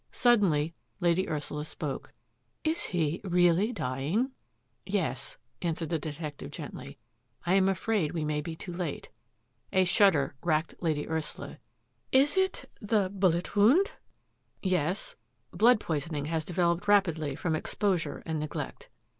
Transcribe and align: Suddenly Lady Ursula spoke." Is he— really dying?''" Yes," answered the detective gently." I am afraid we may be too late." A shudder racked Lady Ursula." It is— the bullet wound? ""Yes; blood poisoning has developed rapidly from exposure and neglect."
Suddenly 0.11 0.73
Lady 0.99 1.29
Ursula 1.29 1.63
spoke." 1.63 2.11
Is 2.73 2.85
he— 2.85 3.21
really 3.23 3.71
dying?''" 3.71 4.31
Yes," 4.87 5.37
answered 5.61 5.89
the 5.89 5.99
detective 5.99 6.49
gently." 6.49 6.97
I 7.45 7.53
am 7.53 7.69
afraid 7.69 8.11
we 8.11 8.25
may 8.25 8.41
be 8.41 8.55
too 8.55 8.73
late." 8.73 9.11
A 9.71 9.85
shudder 9.85 10.33
racked 10.41 10.73
Lady 10.79 11.07
Ursula." 11.07 11.59
It 12.11 12.35
is— 12.35 12.65
the 12.81 13.11
bullet 13.13 13.55
wound? 13.55 13.91
""Yes; 14.63 15.17
blood 15.53 15.79
poisoning 15.79 16.25
has 16.25 16.45
developed 16.45 16.87
rapidly 16.87 17.35
from 17.35 17.53
exposure 17.55 18.23
and 18.25 18.39
neglect." 18.39 18.89